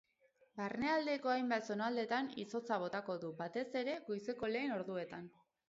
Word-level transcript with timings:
Barnealdeko 0.61 1.31
hainbat 1.33 1.69
zonaldetan 1.73 2.31
izotza 2.45 2.81
botako 2.87 3.19
du, 3.27 3.31
batez 3.45 3.67
ere 3.85 3.97
goizeko 4.11 4.53
lehen 4.57 4.77
orduetan. 4.81 5.33